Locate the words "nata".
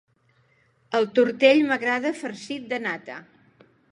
2.89-3.21